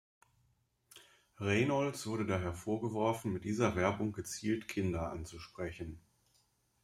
[1.39, 6.01] Reynolds wurde daher vorgeworfen, mit dieser Werbung gezielt Kinder anzusprechen.